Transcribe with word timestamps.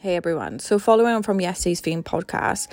Hey 0.00 0.14
everyone. 0.14 0.60
So, 0.60 0.78
following 0.78 1.12
on 1.12 1.24
from 1.24 1.40
yesterday's 1.40 1.80
theme 1.80 2.04
podcast, 2.04 2.68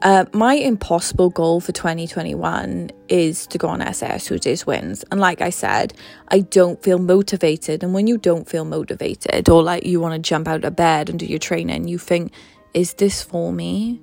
uh, 0.00 0.26
my 0.32 0.54
impossible 0.54 1.28
goal 1.28 1.60
for 1.60 1.72
2021 1.72 2.92
is 3.08 3.48
to 3.48 3.58
go 3.58 3.66
on 3.66 3.80
SAS 3.92 4.28
Who 4.28 4.38
Dares 4.38 4.64
Wins. 4.64 5.04
And 5.10 5.18
like 5.18 5.40
I 5.40 5.50
said, 5.50 5.92
I 6.28 6.38
don't 6.38 6.80
feel 6.80 7.00
motivated. 7.00 7.82
And 7.82 7.92
when 7.92 8.06
you 8.06 8.16
don't 8.16 8.48
feel 8.48 8.64
motivated 8.64 9.48
or 9.48 9.60
like 9.60 9.84
you 9.84 9.98
want 9.98 10.14
to 10.14 10.20
jump 10.20 10.46
out 10.46 10.62
of 10.62 10.76
bed 10.76 11.10
and 11.10 11.18
do 11.18 11.26
your 11.26 11.40
training, 11.40 11.88
you 11.88 11.98
think, 11.98 12.32
is 12.74 12.94
this 12.94 13.22
for 13.22 13.52
me? 13.52 14.00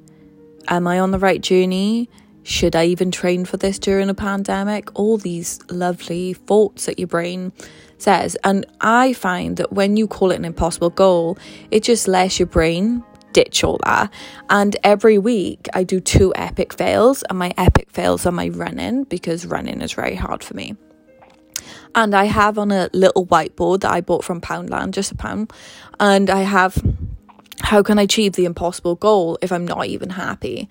Am 0.68 0.86
I 0.86 1.00
on 1.00 1.12
the 1.12 1.20
right 1.20 1.40
journey? 1.40 2.10
Should 2.50 2.76
I 2.76 2.86
even 2.86 3.12
train 3.12 3.46
for 3.46 3.58
this 3.58 3.78
during 3.78 4.10
a 4.10 4.16
pandemic? 4.16 4.90
All 5.00 5.20
these 5.20 5.60
lovely 5.70 6.34
thoughts 6.34 6.88
that 6.88 6.98
your 6.98 7.08
brain 7.08 7.54
says. 8.00 8.36
And 8.44 8.66
I 8.82 9.14
find 9.14 9.58
that 9.58 9.72
when 9.72 9.98
you 9.98 10.08
call 10.08 10.32
it 10.32 10.38
an 10.38 10.46
impossible 10.46 10.90
goal, 10.90 11.38
it 11.70 11.84
just 11.84 12.08
lets 12.08 12.40
your 12.40 12.48
brain 12.48 13.04
ditch 13.34 13.64
all 13.64 13.80
that. 13.86 14.12
And 14.50 14.76
every 14.84 15.20
week 15.20 15.68
I 15.76 15.84
do 15.84 16.00
two 16.00 16.34
epic 16.36 16.74
fails, 16.74 17.22
and 17.30 17.38
my 17.38 17.54
epic 17.56 17.92
fails 17.92 18.26
are 18.26 18.32
my 18.32 18.50
running 18.50 19.04
because 19.04 19.46
running 19.46 19.82
is 19.82 19.94
very 19.94 20.16
hard 20.16 20.44
for 20.44 20.56
me. 20.56 20.76
And 21.94 22.16
I 22.16 22.26
have 22.26 22.58
on 22.58 22.72
a 22.72 22.90
little 22.94 23.28
whiteboard 23.28 23.82
that 23.82 23.92
I 23.92 24.02
bought 24.02 24.24
from 24.24 24.42
Poundland, 24.42 24.94
just 24.94 25.12
a 25.12 25.16
pound, 25.16 25.54
and 26.00 26.32
I 26.32 26.42
have 26.42 26.84
how 27.62 27.84
can 27.84 28.00
I 28.00 28.04
achieve 28.04 28.34
the 28.34 28.46
impossible 28.46 28.96
goal 28.96 29.38
if 29.44 29.52
I'm 29.52 29.66
not 29.66 29.86
even 29.86 30.10
happy? 30.10 30.70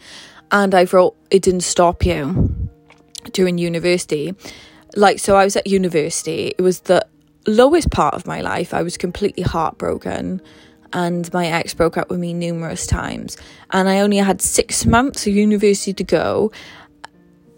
And 0.50 0.74
I 0.74 0.84
wrote, 0.84 1.16
it 1.30 1.42
didn't 1.42 1.62
stop 1.62 2.04
you 2.04 2.70
during 3.32 3.58
university. 3.58 4.34
Like, 4.96 5.18
so 5.18 5.36
I 5.36 5.44
was 5.44 5.56
at 5.56 5.66
university, 5.66 6.54
it 6.56 6.62
was 6.62 6.80
the 6.80 7.06
lowest 7.46 7.90
part 7.90 8.14
of 8.14 8.26
my 8.26 8.40
life. 8.40 8.72
I 8.72 8.82
was 8.82 8.96
completely 8.96 9.42
heartbroken, 9.42 10.40
and 10.92 11.32
my 11.32 11.46
ex 11.46 11.74
broke 11.74 11.96
up 11.96 12.10
with 12.10 12.18
me 12.18 12.32
numerous 12.32 12.86
times. 12.86 13.36
And 13.70 13.88
I 13.88 14.00
only 14.00 14.16
had 14.16 14.40
six 14.40 14.86
months 14.86 15.26
of 15.26 15.34
university 15.34 15.92
to 15.92 16.04
go. 16.04 16.52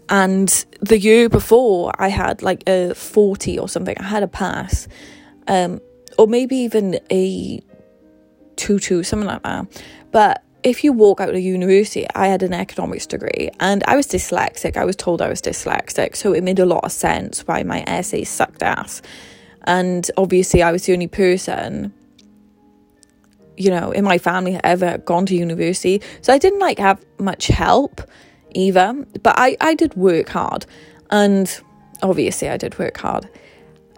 And 0.09 0.49
the 0.81 0.99
year 0.99 1.29
before, 1.29 1.93
I 1.97 2.09
had 2.09 2.41
like 2.41 2.67
a 2.67 2.93
40 2.93 3.57
or 3.59 3.69
something. 3.69 3.97
I 3.97 4.03
had 4.03 4.23
a 4.23 4.27
pass, 4.27 4.89
um, 5.47 5.79
or 6.17 6.27
maybe 6.27 6.57
even 6.57 6.99
a 7.09 7.61
2 8.57 8.79
2, 8.79 9.03
something 9.03 9.27
like 9.27 9.43
that. 9.43 9.81
But 10.11 10.43
if 10.63 10.83
you 10.83 10.93
walk 10.93 11.19
out 11.19 11.29
of 11.29 11.39
university, 11.39 12.05
I 12.13 12.27
had 12.27 12.43
an 12.43 12.53
economics 12.53 13.07
degree 13.07 13.49
and 13.59 13.83
I 13.87 13.95
was 13.95 14.07
dyslexic. 14.07 14.77
I 14.77 14.85
was 14.85 14.95
told 14.95 15.21
I 15.21 15.29
was 15.29 15.41
dyslexic, 15.41 16.15
so 16.15 16.33
it 16.33 16.43
made 16.43 16.59
a 16.59 16.65
lot 16.65 16.83
of 16.83 16.91
sense 16.91 17.41
why 17.47 17.63
my 17.63 17.83
essays 17.87 18.29
sucked 18.29 18.61
ass. 18.61 19.01
And 19.63 20.09
obviously, 20.17 20.63
I 20.63 20.71
was 20.71 20.85
the 20.85 20.93
only 20.93 21.07
person, 21.07 21.93
you 23.57 23.69
know, 23.69 23.91
in 23.91 24.03
my 24.03 24.17
family 24.17 24.59
ever 24.63 24.97
gone 24.99 25.25
to 25.27 25.35
university, 25.35 26.01
so 26.21 26.33
I 26.33 26.37
didn't 26.37 26.59
like 26.59 26.79
have 26.79 27.03
much 27.19 27.47
help 27.47 28.01
either. 28.51 29.05
But 29.21 29.35
I 29.37 29.57
I 29.61 29.75
did 29.75 29.93
work 29.95 30.29
hard, 30.29 30.65
and 31.11 31.61
obviously, 32.01 32.49
I 32.49 32.57
did 32.57 32.79
work 32.79 32.97
hard. 32.97 33.29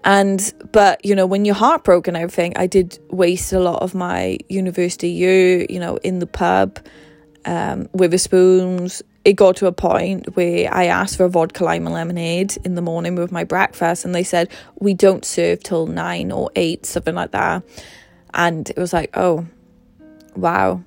And 0.03 0.53
but 0.71 1.03
you 1.05 1.15
know, 1.15 1.25
when 1.25 1.45
you're 1.45 1.55
heartbroken, 1.55 2.15
everything, 2.15 2.53
I 2.57 2.67
did 2.67 2.99
waste 3.09 3.53
a 3.53 3.59
lot 3.59 3.81
of 3.81 3.95
my 3.95 4.37
university 4.49 5.09
year, 5.09 5.65
you 5.69 5.79
know, 5.79 5.97
in 5.97 6.19
the 6.19 6.27
pub, 6.27 6.79
um, 7.45 7.89
with 7.93 8.11
the 8.11 8.17
spoons. 8.17 9.01
It 9.23 9.33
got 9.33 9.55
to 9.57 9.67
a 9.67 9.71
point 9.71 10.35
where 10.35 10.73
I 10.73 10.87
asked 10.87 11.15
for 11.15 11.23
a 11.23 11.29
vodka 11.29 11.63
lime 11.63 11.85
and 11.85 11.95
lemonade 11.95 12.57
in 12.65 12.75
the 12.75 12.81
morning 12.81 13.15
with 13.15 13.31
my 13.31 13.45
breakfast, 13.45 14.03
and 14.03 14.13
they 14.13 14.23
said 14.23 14.49
we 14.79 14.93
don't 14.93 15.23
serve 15.23 15.63
till 15.63 15.87
nine 15.87 16.29
or 16.31 16.51
eight, 16.57 16.85
something 16.85 17.15
like 17.15 17.31
that. 17.31 17.63
And 18.33 18.69
it 18.69 18.77
was 18.77 18.91
like, 18.91 19.11
oh, 19.15 19.45
wow, 20.35 20.83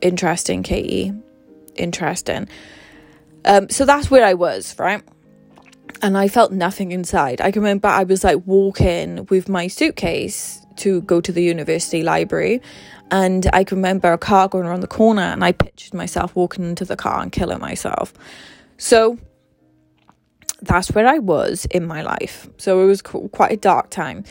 interesting, 0.00 0.62
Katie, 0.62 1.12
interesting. 1.74 2.48
Um, 3.44 3.68
so 3.68 3.84
that's 3.84 4.10
where 4.10 4.24
I 4.24 4.34
was, 4.34 4.78
right? 4.78 5.02
And 6.02 6.18
I 6.18 6.28
felt 6.28 6.52
nothing 6.52 6.92
inside. 6.92 7.40
I 7.40 7.50
can 7.50 7.62
remember 7.62 7.88
I 7.88 8.04
was 8.04 8.24
like 8.24 8.42
walking 8.46 9.26
with 9.26 9.48
my 9.48 9.68
suitcase 9.68 10.60
to 10.76 11.02
go 11.02 11.20
to 11.20 11.32
the 11.32 11.42
university 11.42 12.02
library, 12.02 12.60
and 13.10 13.48
I 13.52 13.64
can 13.64 13.78
remember 13.78 14.12
a 14.12 14.18
car 14.18 14.48
going 14.48 14.66
around 14.66 14.80
the 14.80 14.86
corner, 14.86 15.22
and 15.22 15.44
I 15.44 15.52
pictured 15.52 15.94
myself 15.94 16.34
walking 16.34 16.64
into 16.64 16.84
the 16.84 16.96
car 16.96 17.22
and 17.22 17.30
killing 17.30 17.60
myself. 17.60 18.12
So 18.76 19.18
that's 20.62 20.90
where 20.92 21.06
I 21.06 21.18
was 21.18 21.66
in 21.70 21.86
my 21.86 22.02
life. 22.02 22.48
So 22.56 22.82
it 22.82 22.86
was 22.86 23.02
quite 23.02 23.52
a 23.52 23.56
dark 23.56 23.90
time. 23.90 24.24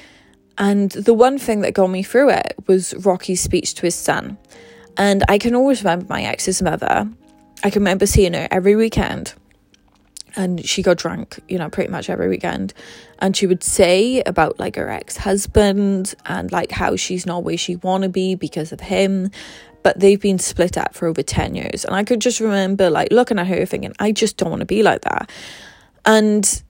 And 0.57 0.91
the 0.91 1.13
one 1.13 1.38
thing 1.38 1.62
that 1.62 1.73
got 1.73 1.88
me 1.88 2.03
through 2.03 2.31
it 2.31 2.56
was 2.68 2.94
Rocky's 3.06 3.41
speech 3.41 3.73
to 3.75 3.84
his 3.84 3.96
son. 3.96 4.38
And 4.97 5.23
I 5.28 5.38
can 5.38 5.56
always 5.56 5.84
remember 5.84 6.06
my 6.09 6.23
ex's 6.23 6.62
mother. 6.62 7.09
I 7.63 7.69
can 7.69 7.81
remember 7.81 8.06
seeing 8.06 8.34
her 8.34 8.47
every 8.52 8.75
weekend 8.75 9.34
and 10.35 10.66
she 10.66 10.81
got 10.81 10.97
drunk, 10.97 11.39
you 11.47 11.57
know, 11.57 11.69
pretty 11.69 11.91
much 11.91 12.09
every 12.09 12.27
weekend. 12.27 12.73
And 13.19 13.35
she 13.35 13.47
would 13.47 13.63
say 13.63 14.21
about 14.25 14.59
like 14.59 14.75
her 14.75 14.89
ex 14.89 15.17
husband 15.17 16.16
and 16.25 16.51
like 16.51 16.71
how 16.71 16.95
she's 16.95 17.25
not 17.25 17.44
where 17.44 17.57
she 17.57 17.75
wanna 17.77 18.09
be 18.09 18.35
because 18.35 18.72
of 18.72 18.79
him. 18.79 19.31
But 19.83 19.99
they've 19.99 20.19
been 20.19 20.39
split 20.39 20.77
up 20.77 20.93
for 20.93 21.07
over 21.07 21.22
10 21.22 21.55
years. 21.55 21.83
And 21.83 21.93
I 21.93 22.03
could 22.03 22.22
just 22.22 22.39
remember 22.39 22.89
like 22.89 23.11
looking 23.11 23.38
at 23.38 23.47
her 23.47 23.66
thinking, 23.66 23.93
I 23.99 24.13
just 24.13 24.38
don't 24.38 24.49
want 24.49 24.61
to 24.61 24.66
be 24.66 24.81
like 24.81 25.01
that. 25.01 25.29
And 26.05 26.63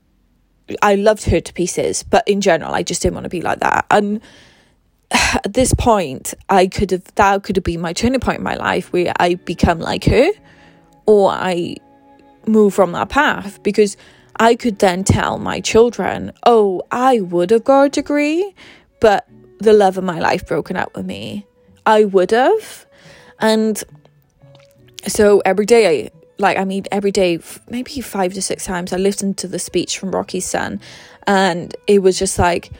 I 0.81 0.95
loved 0.95 1.25
her 1.25 1.39
to 1.39 1.53
pieces, 1.53 2.03
but 2.03 2.27
in 2.27 2.41
general, 2.41 2.73
I 2.73 2.83
just 2.83 3.01
didn't 3.01 3.15
want 3.15 3.25
to 3.25 3.29
be 3.29 3.41
like 3.41 3.59
that. 3.59 3.85
And 3.91 4.21
at 5.11 5.53
this 5.53 5.73
point, 5.73 6.33
I 6.49 6.67
could 6.67 6.91
have 6.91 7.03
that 7.15 7.43
could 7.43 7.55
have 7.55 7.63
been 7.63 7.81
my 7.81 7.93
turning 7.93 8.19
point 8.19 8.39
in 8.39 8.43
my 8.43 8.55
life 8.55 8.91
where 8.91 9.13
I 9.19 9.35
become 9.35 9.79
like 9.79 10.05
her, 10.05 10.31
or 11.05 11.31
I 11.31 11.75
move 12.47 12.73
from 12.73 12.91
that 12.93 13.09
path 13.09 13.61
because 13.63 13.97
I 14.37 14.55
could 14.55 14.79
then 14.79 15.03
tell 15.03 15.37
my 15.37 15.59
children, 15.59 16.31
oh, 16.45 16.81
I 16.91 17.21
would 17.21 17.51
have 17.51 17.63
got 17.63 17.83
a 17.83 17.89
degree, 17.89 18.55
but 18.99 19.27
the 19.59 19.73
love 19.73 19.97
of 19.97 20.03
my 20.03 20.19
life 20.19 20.47
broken 20.47 20.75
up 20.75 20.95
with 20.95 21.05
me. 21.05 21.45
I 21.85 22.05
would 22.05 22.31
have. 22.31 22.85
And 23.39 23.81
so 25.07 25.41
every 25.45 25.65
day, 25.65 26.05
I, 26.05 26.11
like, 26.37 26.57
I 26.57 26.65
mean, 26.65 26.85
every 26.91 27.11
day, 27.11 27.39
maybe 27.69 28.01
five 28.01 28.33
to 28.33 28.41
six 28.41 28.65
times, 28.65 28.93
I 28.93 28.97
listened 28.97 29.37
to 29.39 29.47
the 29.47 29.59
speech 29.59 29.97
from 29.97 30.11
Rocky's 30.11 30.45
son, 30.45 30.79
and 31.27 31.75
it 31.87 32.01
was 32.01 32.17
just 32.17 32.39
like, 32.39 32.71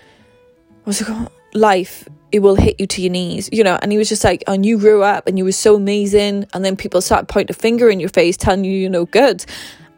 what's 0.83 1.01
it 1.01 1.07
called? 1.07 1.29
Life 1.53 2.07
it 2.33 2.41
will 2.41 2.55
hit 2.55 2.79
you 2.79 2.87
to 2.87 3.01
your 3.01 3.11
knees, 3.11 3.47
you 3.51 3.63
know. 3.63 3.77
And 3.79 3.91
he 3.91 3.97
was 3.99 4.09
just 4.09 4.23
like, 4.23 4.43
oh, 4.47 4.53
and 4.53 4.65
you 4.65 4.79
grew 4.79 5.03
up 5.03 5.27
and 5.27 5.37
you 5.37 5.45
were 5.45 5.51
so 5.51 5.75
amazing. 5.75 6.47
And 6.51 6.65
then 6.65 6.75
people 6.75 6.99
start 6.99 7.27
pointing 7.27 7.55
a 7.55 7.57
finger 7.57 7.89
in 7.89 7.99
your 7.99 8.09
face, 8.09 8.35
telling 8.35 8.63
you 8.65 8.71
you're 8.71 8.89
no 8.89 9.05
good. 9.05 9.45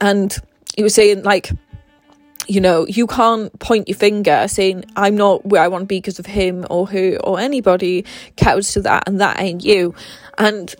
And 0.02 0.36
he 0.76 0.84
was 0.84 0.94
saying, 0.94 1.24
like, 1.24 1.50
you 2.46 2.60
know, 2.60 2.86
you 2.88 3.08
can't 3.08 3.58
point 3.60 3.88
your 3.88 3.98
finger 3.98 4.48
saying, 4.50 4.84
I'm 4.98 5.16
not 5.16 5.46
where 5.46 5.62
I 5.62 5.70
want 5.70 5.84
to 5.84 5.88
be 5.88 5.98
because 5.98 6.20
of 6.20 6.26
him 6.26 6.66
or 6.70 6.88
her 6.90 7.18
or 7.24 7.40
anybody 7.40 8.06
counts 8.36 8.74
to 8.74 8.82
that, 8.82 9.08
and 9.08 9.22
that 9.22 9.40
ain't 9.40 9.64
you. 9.64 9.96
And 10.38 10.76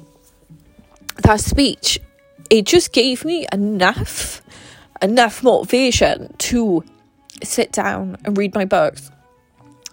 that 1.24 1.40
speech, 1.40 2.02
it 2.50 2.66
just 2.66 2.92
gave 2.92 3.24
me 3.24 3.48
enough, 3.54 4.42
enough 5.02 5.42
motivation 5.42 6.36
to 6.40 6.84
sit 7.42 7.72
down 7.72 8.18
and 8.26 8.38
read 8.38 8.54
my 8.54 8.66
books 8.66 9.10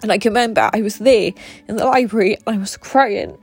and 0.02 0.10
I 0.10 0.18
can 0.18 0.30
remember 0.30 0.70
I 0.72 0.82
was 0.82 0.98
there 0.98 1.32
in 1.68 1.76
the 1.76 1.84
library 1.84 2.36
and 2.46 2.56
I 2.56 2.58
was 2.58 2.76
crying. 2.76 3.38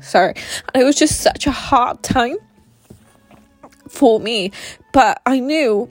Sorry. 0.00 0.34
And 0.72 0.82
it 0.82 0.84
was 0.84 0.96
just 0.96 1.20
such 1.20 1.46
a 1.46 1.50
hard 1.50 2.02
time 2.02 2.36
for 3.88 4.20
me. 4.20 4.52
But 4.92 5.22
I 5.24 5.40
knew 5.40 5.88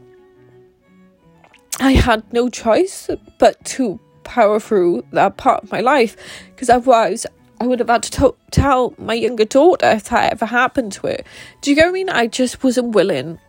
I 1.80 1.94
had 1.94 2.32
no 2.32 2.50
choice 2.50 3.10
but 3.40 3.64
to 3.66 4.00
power 4.24 4.60
through 4.60 5.06
that 5.12 5.38
part 5.38 5.64
of 5.64 5.72
my 5.72 5.82
life 5.82 6.16
because 6.52 6.70
otherwise 6.70 7.26
I 7.60 7.68
would 7.68 7.80
have 7.80 7.90
had 7.90 8.04
to 8.04 8.12
t- 8.12 8.38
tell 8.52 8.94
my 8.98 9.14
younger 9.14 9.46
daughter 9.46 9.90
if 9.92 10.06
that 10.06 10.34
ever 10.34 10.46
happened 10.46 10.92
to 10.94 11.08
her. 11.08 11.18
Do 11.62 11.72
you 11.72 11.78
know 11.78 11.84
what 11.84 11.90
I 11.90 11.94
mean? 11.94 12.10
I 12.10 12.28
just 12.28 12.64
wasn't 12.64 12.94
willing 12.94 13.40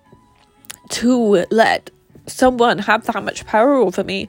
to 0.90 1.46
let 1.50 1.90
someone 2.26 2.78
have 2.78 3.06
that 3.06 3.22
much 3.22 3.44
power 3.44 3.74
over 3.74 4.04
me 4.04 4.28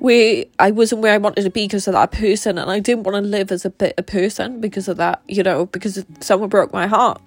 where 0.00 0.46
I 0.58 0.70
wasn't 0.70 1.02
where 1.02 1.12
I 1.12 1.18
wanted 1.18 1.42
to 1.42 1.50
be 1.50 1.64
because 1.64 1.86
of 1.86 1.92
that 1.92 2.10
person, 2.10 2.58
and 2.58 2.70
I 2.70 2.80
didn't 2.80 3.04
want 3.04 3.22
to 3.22 3.28
live 3.28 3.52
as 3.52 3.64
a 3.64 3.70
bitter 3.70 4.02
person 4.02 4.60
because 4.60 4.88
of 4.88 4.96
that, 4.96 5.22
you 5.28 5.42
know, 5.42 5.66
because 5.66 6.04
someone 6.20 6.48
broke 6.48 6.72
my 6.72 6.86
heart. 6.86 7.20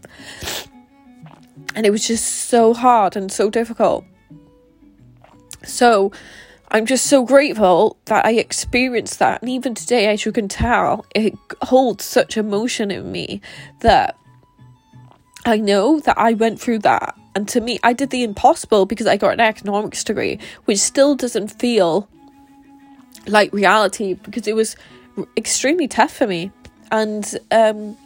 And 1.76 1.86
it 1.86 1.92
was 1.92 2.08
just 2.08 2.26
so 2.26 2.74
hard 2.74 3.16
and 3.16 3.32
so 3.32 3.50
difficult. 3.50 4.06
So 5.64 6.12
I'm 6.70 6.88
just 6.88 7.06
so 7.06 7.24
grateful 7.24 7.98
that 8.06 8.26
I 8.26 8.34
experienced 8.34 9.20
that. 9.20 9.42
And 9.42 9.52
even 9.52 9.76
today, 9.76 10.08
as 10.08 10.26
you 10.26 10.32
can 10.32 10.48
tell, 10.48 11.06
it 11.14 11.36
holds 11.62 12.04
such 12.04 12.38
emotion 12.38 12.90
in 12.90 13.12
me 13.12 13.40
that 13.82 14.18
I 15.46 15.58
know 15.58 16.00
that 16.00 16.18
I 16.18 16.34
went 16.34 16.60
through 16.60 16.80
that. 16.80 17.16
And 17.36 17.48
to 17.50 17.62
me, 17.62 17.80
I 17.84 17.94
did 17.94 18.10
the 18.10 18.24
impossible 18.24 18.88
because 18.88 19.06
I 19.06 19.18
got 19.18 19.34
an 19.34 19.40
economics 19.42 20.04
degree, 20.04 20.40
which 20.66 20.80
still 20.80 21.16
doesn't 21.16 21.50
feel 21.50 22.10
like 23.28 23.54
reality 23.54 24.16
because 24.16 24.48
it 24.48 24.56
was 24.56 24.76
extremely 25.38 25.88
tough 25.88 26.14
for 26.16 26.28
me. 26.28 26.52
And 26.92 27.40
um, 27.52 27.98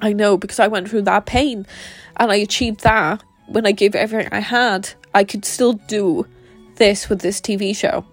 I 0.00 0.12
know 0.12 0.36
because 0.36 0.58
I 0.58 0.68
went 0.68 0.88
through 0.88 1.02
that 1.02 1.26
pain 1.26 1.66
and 2.16 2.32
I 2.32 2.36
achieved 2.36 2.80
that 2.80 3.22
when 3.46 3.66
I 3.66 3.72
gave 3.72 3.94
everything 3.94 4.32
I 4.32 4.40
had. 4.40 4.90
I 5.14 5.24
could 5.24 5.44
still 5.44 5.74
do 5.74 6.26
this 6.76 7.08
with 7.08 7.20
this 7.20 7.40
TV 7.40 7.76
show. 7.76 8.04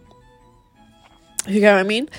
You 1.47 1.61
get 1.61 1.73
what 1.73 1.79
I 1.79 1.83
mean? 1.83 2.09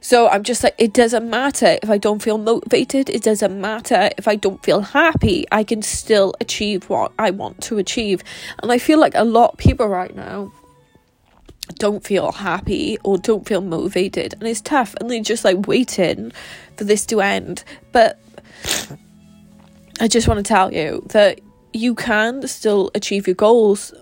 So 0.00 0.28
I'm 0.28 0.44
just 0.44 0.62
like, 0.62 0.76
it 0.78 0.92
doesn't 0.92 1.28
matter 1.28 1.76
if 1.82 1.90
I 1.90 1.98
don't 1.98 2.22
feel 2.22 2.38
motivated. 2.38 3.10
It 3.10 3.22
doesn't 3.22 3.60
matter 3.60 4.10
if 4.16 4.28
I 4.28 4.36
don't 4.36 4.62
feel 4.62 4.80
happy. 4.80 5.44
I 5.50 5.64
can 5.64 5.82
still 5.82 6.34
achieve 6.40 6.88
what 6.88 7.12
I 7.18 7.30
want 7.30 7.60
to 7.62 7.78
achieve. 7.78 8.22
And 8.62 8.70
I 8.70 8.78
feel 8.78 9.00
like 9.00 9.14
a 9.16 9.24
lot 9.24 9.52
of 9.52 9.58
people 9.58 9.88
right 9.88 10.14
now 10.14 10.52
don't 11.74 12.04
feel 12.04 12.32
happy 12.32 12.98
or 13.04 13.18
don't 13.18 13.46
feel 13.46 13.60
motivated. 13.60 14.34
And 14.34 14.44
it's 14.44 14.60
tough. 14.60 14.94
And 15.00 15.10
they're 15.10 15.22
just 15.22 15.44
like 15.44 15.66
waiting 15.66 16.32
for 16.76 16.84
this 16.84 17.06
to 17.06 17.20
end. 17.20 17.64
But 17.92 18.18
I 20.00 20.08
just 20.08 20.28
want 20.28 20.38
to 20.38 20.44
tell 20.44 20.72
you 20.72 21.04
that 21.10 21.40
you 21.72 21.94
can 21.94 22.46
still 22.46 22.90
achieve 22.94 23.26
your 23.26 23.34
goals 23.34 23.92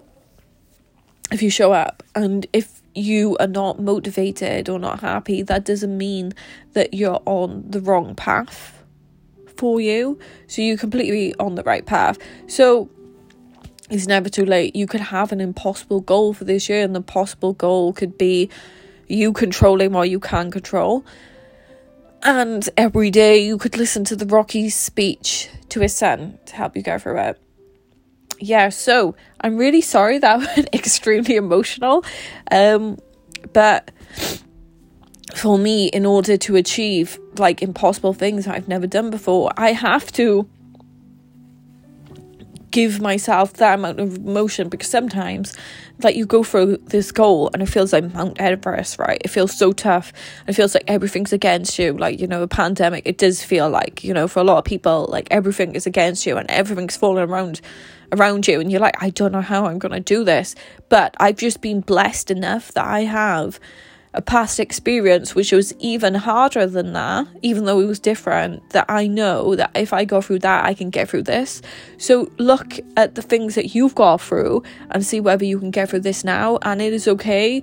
if 1.33 1.43
you 1.43 1.51
show 1.51 1.73
up. 1.73 2.03
And 2.15 2.47
if 2.53 2.83
you 2.95 3.37
are 3.39 3.47
not 3.47 3.81
motivated 3.81 4.69
or 4.69 4.79
not 4.79 5.01
happy, 5.01 5.43
that 5.43 5.65
doesn't 5.65 5.97
mean 5.97 6.33
that 6.73 6.95
you're 6.95 7.21
on 7.27 7.65
the 7.69 7.81
wrong 7.81 8.15
path 8.15 8.83
for 9.57 9.81
you. 9.81 10.19
So 10.47 10.63
you're 10.63 10.77
completely 10.77 11.35
on 11.39 11.55
the 11.55 11.63
right 11.63 11.85
path. 11.85 12.19
So 12.47 12.89
it's 13.91 14.07
never 14.07 14.29
too 14.29 14.45
late. 14.45 14.75
You 14.75 14.87
could 14.87 15.01
have 15.01 15.33
an 15.33 15.41
impossible 15.41 16.01
goal 16.01 16.33
for 16.35 16.45
this 16.45 16.69
year, 16.69 16.83
and 16.83 16.95
the 16.95 17.01
possible 17.01 17.53
goal 17.53 17.93
could 17.93 18.19
be 18.19 18.51
you 19.09 19.33
controlling 19.33 19.93
what 19.93 20.11
you 20.11 20.21
can 20.21 20.51
control. 20.51 21.05
And 22.23 22.69
every 22.77 23.11
day 23.11 23.45
you 23.45 23.59
could 23.59 23.77
listen 23.77 24.05
to 24.05 24.17
the 24.17 24.27
Rocky's 24.27 24.75
speech 24.75 25.49
to 25.69 25.81
his 25.81 25.95
son 25.95 26.39
to 26.47 26.57
help 26.57 26.77
you 26.77 26.83
go 26.83 26.99
through 26.99 27.19
it 27.19 27.41
yeah, 28.39 28.69
so 28.69 29.15
I'm 29.41 29.57
really 29.57 29.81
sorry 29.81 30.19
that 30.19 30.39
went 30.57 30.75
extremely 30.75 31.37
emotional. 31.37 32.05
Um, 32.51 32.99
but 33.53 33.91
for 35.35 35.59
me, 35.59 35.89
in 35.89 36.07
order 36.07 36.37
to 36.37 36.57
achieve 36.57 37.19
like 37.39 37.63
impossible 37.63 38.13
things 38.13 38.47
I've 38.47 38.69
never 38.69 38.87
done 38.87 39.11
before, 39.11 39.51
I 39.57 39.73
have 39.73 40.11
to 40.13 40.49
give 42.77 43.01
myself 43.01 43.55
that 43.55 43.79
amount 43.79 43.99
of 43.99 44.19
emotion 44.19 44.69
because 44.69 44.91
sometimes 44.91 45.57
like 46.03 46.15
you 46.15 46.27
go 46.27 46.45
through 46.45 46.77
this 46.89 47.11
goal 47.11 47.49
and 47.55 47.63
it 47.63 47.71
feels 47.71 47.91
like 47.91 48.13
Mount 48.13 48.39
Everest, 48.39 48.99
right? 48.99 49.19
It 49.25 49.29
feels 49.29 49.57
so 49.57 49.73
tough. 49.73 50.13
It 50.47 50.53
feels 50.53 50.75
like 50.75 50.85
everything's 50.87 51.33
against 51.33 51.79
you. 51.79 51.97
Like, 51.97 52.21
you 52.21 52.27
know, 52.27 52.43
a 52.43 52.47
pandemic, 52.47 53.07
it 53.07 53.17
does 53.17 53.43
feel 53.43 53.71
like, 53.71 54.05
you 54.05 54.13
know, 54.13 54.29
for 54.29 54.41
a 54.41 54.45
lot 54.45 54.59
of 54.59 54.67
people, 54.67 55.09
like 55.09 55.27
everything 55.31 55.75
is 55.75 55.87
against 55.87 56.27
you 56.27 56.37
and 56.37 56.51
everything's 56.51 56.99
falling 56.99 57.27
around 57.27 57.63
around 58.13 58.47
you 58.47 58.61
and 58.61 58.71
you're 58.71 58.83
like, 58.83 59.03
I 59.03 59.09
don't 59.09 59.33
know 59.33 59.41
how 59.41 59.65
I'm 59.65 59.79
gonna 59.79 59.99
do 59.99 60.23
this. 60.23 60.55
But 60.91 61.15
I've 61.19 61.39
just 61.39 61.63
been 61.63 61.81
blessed 61.81 62.31
enough 62.31 62.73
that 62.73 62.85
I 62.85 63.05
have 63.05 63.59
a 64.17 64.23
past 64.23 64.59
experience 64.59 65.35
which 65.35 65.53
was 65.53 65.75
even 65.79 66.15
harder 66.15 66.67
than 66.67 66.95
that, 66.95 67.27
even 67.43 67.67
though 67.67 67.81
it 67.81 67.87
was 67.87 68.01
different, 68.01 68.69
that 68.71 68.87
I 68.89 69.07
know 69.07 69.55
that 69.55 69.71
if 69.75 69.93
I 69.93 70.05
go 70.05 70.23
through 70.23 70.41
that, 70.41 70.65
I 70.65 70.73
can 70.73 70.89
get 70.89 71.09
through 71.09 71.25
this. 71.25 71.61
So 71.99 72.31
look 72.39 72.79
at 72.97 73.15
the 73.15 73.23
things 73.23 73.55
that 73.55 73.75
you've 73.75 73.95
got 73.95 74.21
through 74.23 74.63
and 74.91 75.05
see 75.05 75.21
whether 75.21 75.45
you 75.45 75.59
can 75.59 75.71
get 75.71 75.91
through 75.91 76.01
this 76.01 76.25
now. 76.25 76.59
And 76.63 76.81
it 76.81 76.95
is 76.95 77.07
okay 77.07 77.63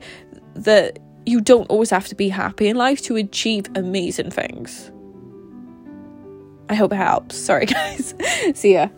that 0.54 1.00
you 1.26 1.42
don't 1.42 1.66
always 1.70 1.90
have 1.90 2.08
to 2.08 2.16
be 2.16 2.30
happy 2.30 2.68
in 2.68 2.78
life 2.78 3.02
to 3.04 3.16
achieve 3.16 3.66
amazing 3.76 4.30
things. 4.30 4.92
I 6.70 6.76
hope 6.76 6.94
it 6.94 6.98
helps. 6.98 7.36
Sorry, 7.36 7.66
guys. 7.68 8.14
See 8.54 8.74
ya. 8.74 8.90